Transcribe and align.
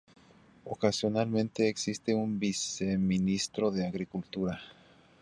Ocasionalmente 0.65 1.69
existe 1.69 2.15
un 2.15 2.39
viceministro 2.39 3.69
de 3.69 3.85
Agricultura. 3.85 4.59